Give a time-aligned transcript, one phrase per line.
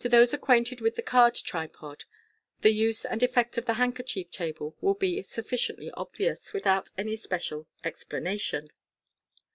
[0.00, 2.04] To those acquainted with the card tripod,
[2.60, 7.66] the use and effect of the handkerchief table will be sufficiently obvious, without any special
[7.82, 8.68] explanation.